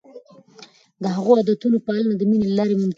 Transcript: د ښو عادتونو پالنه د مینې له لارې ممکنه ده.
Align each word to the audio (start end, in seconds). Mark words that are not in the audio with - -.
د 1.01 1.05
ښو 1.21 1.31
عادتونو 1.39 1.77
پالنه 1.87 2.13
د 2.17 2.21
مینې 2.29 2.45
له 2.49 2.55
لارې 2.59 2.73
ممکنه 2.75 2.87
ده. 2.87 2.89